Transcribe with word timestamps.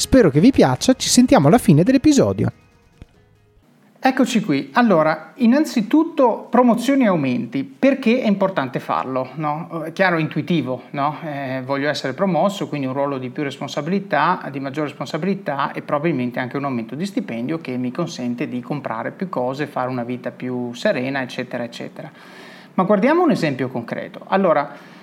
Spero 0.00 0.30
che 0.30 0.40
vi 0.40 0.50
piaccia, 0.50 0.94
ci 0.94 1.10
sentiamo 1.10 1.48
alla 1.48 1.58
fine 1.58 1.82
dell'episodio. 1.82 2.50
Eccoci 4.00 4.40
qui. 4.40 4.70
Allora, 4.72 5.32
innanzitutto 5.34 6.46
promozioni 6.48 7.04
e 7.04 7.08
aumenti. 7.08 7.64
Perché 7.64 8.22
è 8.22 8.26
importante 8.26 8.80
farlo? 8.80 9.28
No? 9.34 9.82
È 9.84 9.92
chiaro, 9.92 10.16
intuitivo. 10.16 10.84
No? 10.92 11.18
Eh, 11.22 11.60
voglio 11.66 11.90
essere 11.90 12.14
promosso, 12.14 12.66
quindi 12.66 12.86
un 12.86 12.94
ruolo 12.94 13.18
di 13.18 13.28
più 13.28 13.42
responsabilità, 13.42 14.48
di 14.50 14.58
maggiore 14.58 14.88
responsabilità 14.88 15.72
e 15.72 15.82
probabilmente 15.82 16.40
anche 16.40 16.56
un 16.56 16.64
aumento 16.64 16.94
di 16.94 17.04
stipendio 17.04 17.58
che 17.58 17.76
mi 17.76 17.92
consente 17.92 18.48
di 18.48 18.62
comprare 18.62 19.10
più 19.10 19.28
cose, 19.28 19.66
fare 19.66 19.90
una 19.90 20.04
vita 20.04 20.30
più 20.30 20.72
serena, 20.72 21.20
eccetera, 21.20 21.62
eccetera. 21.62 22.10
Ma 22.72 22.84
guardiamo 22.84 23.22
un 23.22 23.32
esempio 23.32 23.68
concreto. 23.68 24.24
Allora, 24.28 24.98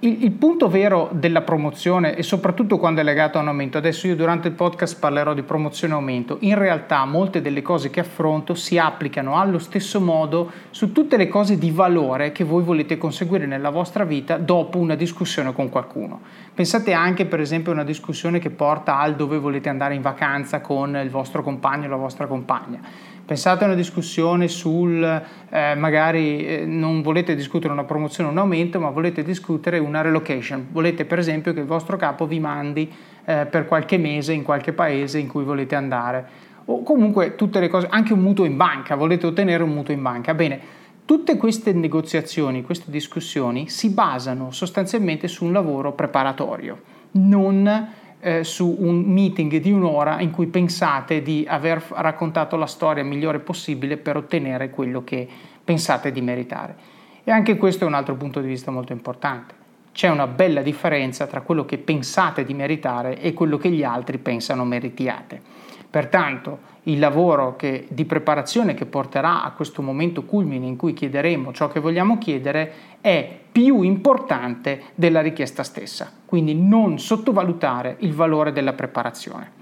il, 0.00 0.24
il, 0.24 0.30
punto 0.32 0.68
vero 0.68 1.10
della 1.12 1.42
promozione 1.42 2.16
e 2.16 2.22
soprattutto 2.22 2.78
quando 2.78 3.00
è 3.00 3.04
legato 3.04 3.38
a 3.38 3.42
un 3.42 3.48
aumento, 3.48 3.78
adesso 3.78 4.06
io 4.06 4.16
durante 4.16 4.48
il 4.48 4.54
podcast 4.54 4.98
parlerò 4.98 5.34
di 5.34 5.42
promozione 5.42 5.92
e 5.92 5.96
aumento, 5.96 6.36
in 6.40 6.56
realtà 6.56 7.04
molte 7.04 7.42
delle 7.42 7.60
cose 7.60 7.90
che 7.90 8.00
affronto 8.00 8.54
si 8.54 8.78
applicano 8.78 9.38
allo 9.38 9.58
stesso 9.58 10.00
modo 10.00 10.50
su 10.70 10.92
tutte 10.92 11.16
le 11.16 11.28
cose 11.28 11.58
di 11.58 11.70
valore 11.70 12.32
che 12.32 12.44
voi 12.44 12.62
volete 12.62 12.96
conseguire 12.96 13.46
nella 13.46 13.70
vostra 13.70 14.04
vita 14.04 14.38
dopo 14.38 14.78
una 14.78 14.94
discussione 14.94 15.52
con 15.52 15.68
qualcuno. 15.68 16.20
Pensate 16.54 16.92
anche 16.92 17.26
per 17.26 17.40
esempio 17.40 17.72
a 17.72 17.74
una 17.74 17.84
discussione 17.84 18.38
che 18.38 18.50
porta 18.50 18.98
al 18.98 19.16
dove 19.16 19.38
volete 19.38 19.68
andare 19.68 19.94
in 19.94 20.02
vacanza 20.02 20.60
con 20.60 20.96
il 20.96 21.10
vostro 21.10 21.42
compagno 21.42 21.86
o 21.86 21.90
la 21.90 21.96
vostra 21.96 22.26
compagna 22.26 22.80
Pensate 23.30 23.62
a 23.62 23.68
una 23.68 23.76
discussione 23.76 24.48
sul, 24.48 25.04
eh, 25.04 25.74
magari 25.76 26.44
eh, 26.44 26.64
non 26.66 27.00
volete 27.00 27.36
discutere 27.36 27.72
una 27.72 27.84
promozione 27.84 28.28
o 28.28 28.32
un 28.32 28.38
aumento, 28.38 28.80
ma 28.80 28.90
volete 28.90 29.22
discutere 29.22 29.78
una 29.90 30.00
relocation. 30.00 30.68
Volete 30.70 31.04
per 31.04 31.18
esempio 31.18 31.52
che 31.52 31.60
il 31.60 31.66
vostro 31.66 31.96
capo 31.96 32.26
vi 32.26 32.40
mandi 32.40 32.90
eh, 33.24 33.46
per 33.46 33.66
qualche 33.66 33.98
mese 33.98 34.32
in 34.32 34.42
qualche 34.42 34.72
paese 34.72 35.18
in 35.18 35.26
cui 35.28 35.44
volete 35.44 35.74
andare. 35.74 36.48
O 36.66 36.82
comunque 36.82 37.34
tutte 37.34 37.60
le 37.60 37.68
cose, 37.68 37.88
anche 37.90 38.12
un 38.12 38.20
mutuo 38.20 38.44
in 38.44 38.56
banca, 38.56 38.94
volete 38.94 39.26
ottenere 39.26 39.62
un 39.62 39.70
mutuo 39.70 39.92
in 39.92 40.02
banca. 40.02 40.34
Bene, 40.34 40.60
tutte 41.04 41.36
queste 41.36 41.72
negoziazioni, 41.72 42.62
queste 42.62 42.90
discussioni 42.90 43.68
si 43.68 43.90
basano 43.90 44.52
sostanzialmente 44.52 45.26
su 45.26 45.44
un 45.44 45.52
lavoro 45.52 45.92
preparatorio, 45.92 46.80
non 47.12 47.88
eh, 48.20 48.44
su 48.44 48.76
un 48.78 49.02
meeting 49.02 49.56
di 49.56 49.72
un'ora 49.72 50.20
in 50.20 50.30
cui 50.30 50.46
pensate 50.46 51.22
di 51.22 51.44
aver 51.48 51.82
raccontato 51.88 52.56
la 52.56 52.66
storia 52.66 53.02
migliore 53.02 53.40
possibile 53.40 53.96
per 53.96 54.16
ottenere 54.16 54.70
quello 54.70 55.02
che 55.02 55.26
pensate 55.64 56.12
di 56.12 56.20
meritare. 56.20 56.76
E 57.24 57.30
anche 57.30 57.56
questo 57.56 57.84
è 57.84 57.86
un 57.86 57.94
altro 57.94 58.14
punto 58.14 58.40
di 58.40 58.46
vista 58.46 58.70
molto 58.70 58.92
importante. 58.92 59.59
C'è 59.92 60.08
una 60.08 60.26
bella 60.26 60.62
differenza 60.62 61.26
tra 61.26 61.40
quello 61.40 61.64
che 61.64 61.78
pensate 61.78 62.44
di 62.44 62.54
meritare 62.54 63.20
e 63.20 63.32
quello 63.32 63.56
che 63.58 63.70
gli 63.70 63.82
altri 63.82 64.18
pensano 64.18 64.64
meritiate. 64.64 65.40
Pertanto 65.90 66.68
il 66.84 66.98
lavoro 66.98 67.56
che, 67.56 67.86
di 67.88 68.04
preparazione 68.04 68.74
che 68.74 68.86
porterà 68.86 69.42
a 69.42 69.50
questo 69.50 69.82
momento 69.82 70.24
culmine 70.24 70.66
in 70.66 70.76
cui 70.76 70.94
chiederemo 70.94 71.52
ciò 71.52 71.68
che 71.68 71.80
vogliamo 71.80 72.16
chiedere 72.18 72.72
è 73.00 73.38
più 73.50 73.82
importante 73.82 74.82
della 74.94 75.20
richiesta 75.20 75.64
stessa, 75.64 76.10
quindi 76.24 76.54
non 76.54 76.98
sottovalutare 76.98 77.96
il 78.00 78.14
valore 78.14 78.52
della 78.52 78.72
preparazione. 78.72 79.58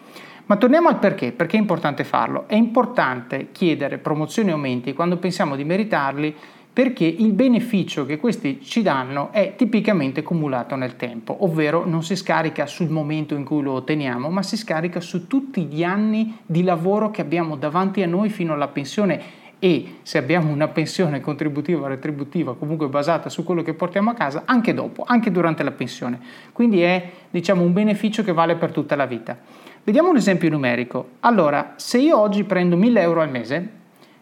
Ma 0.49 0.57
torniamo 0.57 0.89
al 0.89 0.99
perché, 0.99 1.33
perché 1.33 1.59
è 1.59 1.61
importante 1.61 2.05
farlo. 2.05 2.49
È 2.49 2.55
importante 2.55 3.49
chiedere 3.53 3.99
promozioni 3.99 4.49
e 4.49 4.53
aumenti 4.53 4.95
quando 4.95 5.19
pensiamo 5.19 5.57
di 5.57 5.65
meritarli 5.65 6.35
perché 6.79 7.07
il 7.07 7.33
beneficio 7.33 8.07
che 8.07 8.19
questi 8.19 8.61
ci 8.63 8.83
danno 8.83 9.33
è 9.33 9.55
tipicamente 9.57 10.23
cumulato 10.23 10.77
nel 10.77 10.95
tempo, 10.95 11.39
ovvero 11.41 11.85
non 11.85 12.05
si 12.05 12.15
scarica 12.15 12.67
sul 12.67 12.89
momento 12.89 13.35
in 13.35 13.43
cui 13.43 13.63
lo 13.63 13.73
otteniamo, 13.73 14.31
ma 14.31 14.45
si 14.45 14.57
scarica 14.57 15.01
su 15.01 15.27
tutti 15.27 15.65
gli 15.65 15.83
anni 15.83 16.39
di 16.47 16.63
lavoro 16.63 17.11
che 17.11 17.21
abbiamo 17.21 17.57
davanti 17.57 18.01
a 18.05 18.07
noi 18.07 18.29
fino 18.29 18.53
alla 18.53 18.69
pensione 18.69 19.21
e 19.59 19.97
se 20.03 20.19
abbiamo 20.19 20.53
una 20.53 20.69
pensione 20.69 21.21
contributiva 21.21 21.87
o 21.87 21.89
retributiva 21.89 22.55
comunque 22.55 22.87
basata 22.87 23.29
su 23.29 23.43
quello 23.43 23.63
che 23.63 23.75
portiamo 23.75 24.11
a 24.11 24.15
casa 24.15 24.43
anche 24.45 24.73
dopo, 24.73 25.03
anche 25.05 25.33
durante 25.33 25.65
la 25.65 25.73
pensione. 25.73 26.21
Quindi 26.53 26.83
è 26.83 27.11
diciamo 27.29 27.65
un 27.65 27.73
beneficio 27.73 28.23
che 28.23 28.33
vale 28.33 28.55
per 28.55 28.71
tutta 28.71 28.95
la 28.95 29.07
vita. 29.07 29.37
Vediamo 29.83 30.11
un 30.11 30.17
esempio 30.17 30.49
numerico. 30.49 31.09
Allora, 31.23 31.73
se 31.75 31.99
io 31.99 32.17
oggi 32.21 32.45
prendo 32.45 32.77
1000 32.77 33.01
euro 33.01 33.21
al 33.21 33.31
mese 33.31 33.69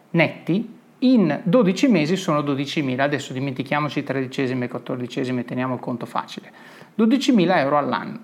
netti, 0.09 0.76
in 0.99 1.41
12 1.43 1.87
mesi 1.87 2.15
sono 2.15 2.41
12.000, 2.41 2.99
adesso 2.99 3.33
dimentichiamoci 3.33 4.03
tredicesimi 4.03 4.65
e 4.65 4.67
quattordicesimi, 4.67 5.45
teniamo 5.45 5.75
il 5.75 5.79
conto 5.79 6.05
facile, 6.05 6.51
12.000 6.97 7.57
euro 7.57 7.77
all'anno. 7.77 8.19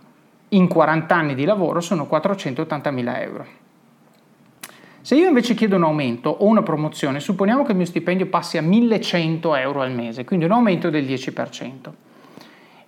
In 0.50 0.68
40 0.68 1.16
anni 1.16 1.36
di 1.36 1.46
lavoro 1.46 1.82
sono 1.82 2.08
480.000 2.10 3.22
euro. 3.22 3.46
Se 5.02 5.16
io 5.16 5.28
invece 5.28 5.54
chiedo 5.54 5.76
un 5.76 5.84
aumento 5.84 6.30
o 6.30 6.46
una 6.46 6.64
promozione, 6.64 7.20
supponiamo 7.20 7.64
che 7.64 7.72
il 7.72 7.78
mio 7.78 7.86
stipendio 7.86 8.28
passi 8.28 8.58
a 8.58 8.62
1.100 8.62 9.58
euro 9.60 9.82
al 9.82 9.92
mese, 9.92 10.24
quindi 10.24 10.46
un 10.46 10.52
aumento 10.52 10.90
del 10.90 11.06
10%. 11.06 11.92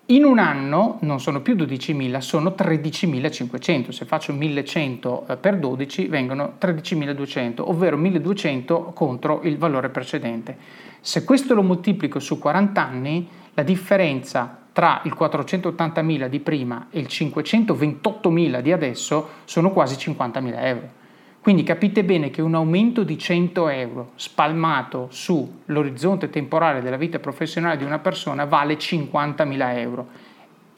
In 0.09 0.23
un 0.23 0.37
anno 0.37 0.99
non 1.01 1.19
sono 1.19 1.41
più 1.41 1.55
12.000, 1.55 2.19
sono 2.19 2.53
13.500. 2.55 3.89
Se 3.89 4.05
faccio 4.05 4.33
1.100 4.33 5.31
eh, 5.31 5.37
per 5.37 5.57
12 5.57 6.05
vengono 6.05 6.57
13.200, 6.61 7.61
ovvero 7.61 7.97
1.200 7.97 8.93
contro 8.93 9.41
il 9.41 9.57
valore 9.57 9.89
precedente. 9.89 10.55
Se 11.01 11.23
questo 11.23 11.55
lo 11.55 11.63
moltiplico 11.63 12.19
su 12.19 12.37
40 12.37 12.85
anni, 12.85 13.27
la 13.55 13.63
differenza 13.63 14.59
tra 14.71 15.01
il 15.05 15.15
480.000 15.17 16.27
di 16.27 16.39
prima 16.39 16.85
e 16.91 16.99
il 16.99 17.07
528.000 17.09 18.59
di 18.59 18.71
adesso 18.71 19.29
sono 19.45 19.71
quasi 19.71 19.95
50.000 19.95 20.53
euro. 20.65 21.03
Quindi 21.45 21.61
capite 21.61 22.03
bene 22.03 22.31
che 22.31 22.41
un 22.41 22.55
aumento 22.55 23.03
di 23.03 23.19
100 23.19 23.69
euro 23.69 24.11
spalmato 24.15 25.09
sull'orizzonte 25.11 26.31
temporale 26.31 26.81
della 26.81 26.97
vita 26.97 27.19
professionale 27.19 27.77
di 27.77 27.83
una 27.83 27.99
persona 27.99 28.45
vale 28.45 28.77
50.000 28.77 29.77
euro, 29.77 30.07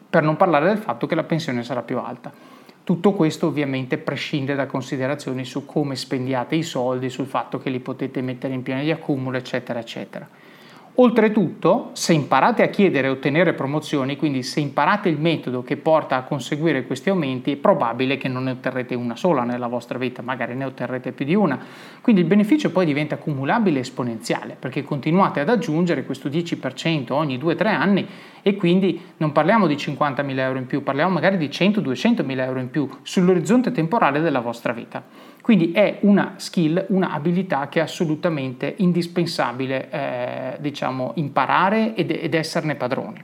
per 0.10 0.24
non 0.24 0.36
parlare 0.36 0.66
del 0.66 0.78
fatto 0.78 1.08
che 1.08 1.16
la 1.16 1.24
pensione 1.24 1.64
sarà 1.64 1.84
più 1.84 2.00
alta. 2.00 2.34
Tutto 2.84 3.14
questo 3.14 3.48
ovviamente 3.48 3.98
prescinde 3.98 4.56
da 4.56 4.66
considerazioni 4.66 5.46
su 5.46 5.66
come 5.66 5.96
spendiate 5.96 6.56
i 6.56 6.64
soldi, 6.64 7.10
sul 7.10 7.28
fatto 7.28 7.60
che 7.60 7.70
li 7.70 7.80
potete 7.80 8.20
mettere 8.20 8.54
in 8.54 8.62
piena 8.62 8.82
di 8.82 8.92
accumulo, 8.92 9.38
eccetera, 9.38 9.80
eccetera. 9.80 10.28
Oltretutto, 11.00 11.92
se 11.94 12.14
imparate 12.14 12.64
a 12.64 12.70
chiedere 12.70 13.06
e 13.06 13.12
ottenere 13.12 13.54
promozioni, 13.54 14.16
quindi 14.16 14.42
se 14.42 14.62
imparate 14.62 15.10
il 15.10 15.20
metodo 15.20 15.62
che 15.62 15.78
porta 15.78 16.16
a 16.16 16.24
conseguire 16.24 16.88
questi 16.88 17.10
aumenti, 17.10 17.52
è 17.52 17.56
probabile 17.56 18.18
che 18.18 18.28
non 18.28 18.46
ne 18.46 18.52
otterrete 18.52 18.96
una 18.96 19.16
sola 19.16 19.44
nella 19.44 19.68
vostra 19.68 20.00
vita, 20.00 20.24
magari 20.24 20.56
ne 20.56 20.66
otterrete 20.66 21.12
più 21.12 21.24
di 21.24 21.36
una. 21.36 21.60
Quindi 22.02 22.22
il 22.22 22.28
beneficio 22.28 22.72
poi 22.72 22.88
diventa 22.88 23.14
accumulabile 23.14 23.78
e 23.78 23.82
esponenziale, 23.82 24.58
perché 24.58 24.84
continuate 24.84 25.40
ad 25.40 25.50
aggiungere 25.50 26.04
questo 26.04 26.30
10% 26.30 27.12
ogni 27.12 27.38
2-3 27.38 27.68
anni 27.68 28.08
e 28.42 28.56
quindi 28.56 29.00
non 29.18 29.32
parliamo 29.32 29.68
di 29.68 29.76
50.000 29.76 30.40
euro 30.40 30.58
in 30.58 30.66
più, 30.66 30.82
parliamo 30.82 31.14
magari 31.14 31.38
di 31.38 31.50
100-200.000 31.50 32.40
euro 32.40 32.60
in 32.60 32.72
più 32.72 32.90
sull'orizzonte 33.04 33.72
temporale 33.72 34.20
della 34.20 34.40
vostra 34.40 34.74
vita. 34.74 35.04
Quindi 35.48 35.72
è 35.72 36.00
una 36.02 36.34
skill, 36.36 36.88
una 36.90 37.14
abilità 37.14 37.70
che 37.70 37.80
è 37.80 37.82
assolutamente 37.82 38.74
indispensabile 38.80 39.90
eh, 39.90 40.58
diciamo, 40.60 41.14
imparare 41.16 41.96
ed, 41.96 42.12
ed 42.12 42.34
esserne 42.34 42.76
padroni. 42.76 43.24